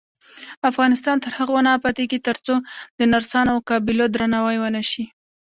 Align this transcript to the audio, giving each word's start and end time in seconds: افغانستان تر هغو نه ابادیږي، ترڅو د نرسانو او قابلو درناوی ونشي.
افغانستان 0.69 1.17
تر 1.23 1.31
هغو 1.39 1.57
نه 1.65 1.71
ابادیږي، 1.77 2.19
ترڅو 2.27 2.55
د 2.99 3.01
نرسانو 3.11 3.51
او 3.55 3.59
قابلو 3.69 4.05
درناوی 4.13 4.57
ونشي. 4.59 5.05